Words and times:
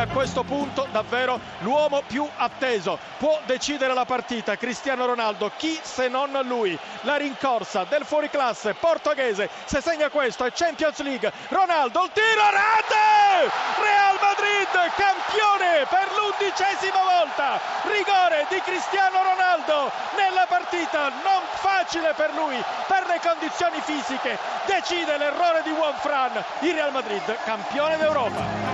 a 0.00 0.06
questo 0.06 0.44
punto 0.44 0.86
davvero 0.90 1.38
l'uomo 1.58 2.02
più 2.06 2.26
atteso. 2.36 2.98
Può 3.18 3.38
decidere 3.44 3.92
la 3.92 4.06
partita 4.06 4.56
Cristiano 4.56 5.04
Ronaldo, 5.04 5.52
chi 5.56 5.78
se 5.82 6.08
non 6.08 6.30
lui. 6.44 6.78
La 7.02 7.16
rincorsa 7.16 7.84
del 7.84 8.04
fuoriclasse 8.04 8.74
portoghese, 8.74 9.50
se 9.64 9.82
segna 9.82 10.08
questo 10.08 10.44
è 10.44 10.52
Champions 10.52 11.00
League. 11.02 11.30
Ronaldo, 11.48 12.04
il 12.04 12.10
tiro, 12.12 12.44
rate! 12.50 13.52
Real 13.76 14.16
Madrid, 14.20 14.72
campione 14.96 15.84
per 15.88 16.08
l'undicesima 16.16 17.02
volta. 17.04 17.60
Rigore 17.84 18.46
di 18.48 18.60
Cristiano 18.64 19.22
Ronaldo 19.22 19.92
nella 20.16 20.46
partita, 20.48 21.08
non 21.22 21.42
facile 21.60 22.14
per 22.14 22.32
lui, 22.34 22.56
per 22.86 23.04
le 23.06 23.20
condizioni 23.20 23.80
fisiche. 23.82 24.38
Decide 24.64 25.18
l'errore 25.18 25.62
di 25.62 25.70
Juan 25.70 25.94
Fran, 26.00 26.42
il 26.60 26.72
Real 26.72 26.92
Madrid 26.92 27.36
campione 27.44 27.98
d'Europa. 27.98 28.69